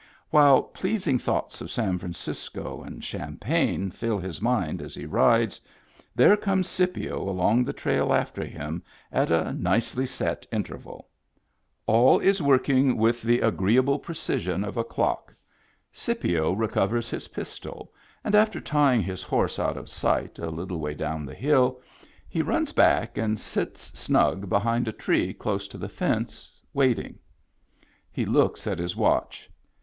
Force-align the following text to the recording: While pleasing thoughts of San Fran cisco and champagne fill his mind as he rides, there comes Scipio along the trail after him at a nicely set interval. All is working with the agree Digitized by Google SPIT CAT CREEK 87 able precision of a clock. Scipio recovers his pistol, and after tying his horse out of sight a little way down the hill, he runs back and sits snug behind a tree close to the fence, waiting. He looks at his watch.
While 0.31 0.63
pleasing 0.63 1.19
thoughts 1.19 1.61
of 1.61 1.69
San 1.69 1.99
Fran 1.99 2.13
cisco 2.13 2.81
and 2.81 3.03
champagne 3.03 3.91
fill 3.91 4.17
his 4.17 4.41
mind 4.41 4.81
as 4.81 4.95
he 4.95 5.05
rides, 5.05 5.61
there 6.15 6.35
comes 6.35 6.67
Scipio 6.67 7.21
along 7.29 7.63
the 7.65 7.71
trail 7.71 8.11
after 8.11 8.43
him 8.43 8.81
at 9.11 9.29
a 9.29 9.53
nicely 9.53 10.07
set 10.07 10.47
interval. 10.51 11.07
All 11.85 12.17
is 12.17 12.41
working 12.41 12.97
with 12.97 13.21
the 13.21 13.41
agree 13.41 13.75
Digitized 13.75 13.77
by 13.77 13.81
Google 14.01 14.03
SPIT 14.03 14.07
CAT 14.07 14.07
CREEK 14.07 14.35
87 14.41 14.63
able 14.63 14.63
precision 14.63 14.63
of 14.63 14.77
a 14.77 14.83
clock. 14.83 15.35
Scipio 15.91 16.51
recovers 16.53 17.09
his 17.11 17.27
pistol, 17.27 17.93
and 18.23 18.33
after 18.33 18.59
tying 18.59 19.03
his 19.03 19.21
horse 19.21 19.59
out 19.59 19.77
of 19.77 19.87
sight 19.87 20.39
a 20.39 20.49
little 20.49 20.79
way 20.79 20.95
down 20.95 21.27
the 21.27 21.35
hill, 21.35 21.79
he 22.27 22.41
runs 22.41 22.73
back 22.73 23.19
and 23.19 23.39
sits 23.39 23.99
snug 23.99 24.49
behind 24.49 24.87
a 24.87 24.91
tree 24.91 25.31
close 25.31 25.67
to 25.67 25.77
the 25.77 25.87
fence, 25.87 26.59
waiting. 26.73 27.19
He 28.11 28.25
looks 28.25 28.65
at 28.65 28.79
his 28.79 28.95
watch. 28.95 29.47